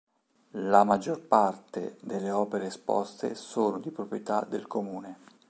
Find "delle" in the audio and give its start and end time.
2.01-2.31